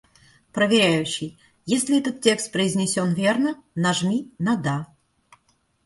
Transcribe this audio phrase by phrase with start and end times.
[0.51, 4.87] Проверяющий, если этот текст произнесён верно, нажми на "Да".